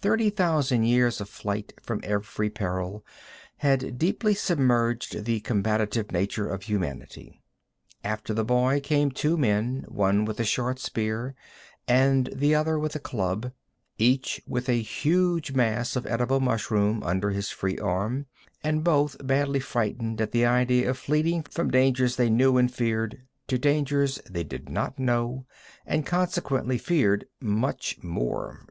[0.00, 3.06] Thirty thousand years of flight from every peril
[3.58, 7.40] had deeply submerged the combative nature of humanity.
[8.02, 11.36] After the boy came two men, one with a short spear,
[11.86, 13.52] and the other with a club,
[13.96, 18.26] each with a huge mass of edible mushroom under his free arm,
[18.64, 23.22] and both badly frightened at the idea of fleeing from dangers they knew and feared
[23.46, 25.46] to dangers they did not know
[25.86, 28.66] and consequently feared much more.